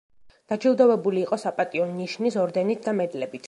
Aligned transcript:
დაჯილდოვებული 0.53 1.21
იყო 1.25 1.39
„საპატიო 1.43 1.87
ნიშნის“ 1.99 2.39
ორდენით 2.47 2.85
და 2.89 2.99
მედლებით. 3.03 3.39